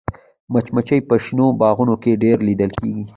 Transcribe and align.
مچمچۍ 0.53 0.99
په 1.09 1.15
شنو 1.23 1.47
باغونو 1.59 1.95
کې 2.03 2.19
ډېره 2.21 2.41
لیدل 2.47 2.71
کېږي 2.79 3.03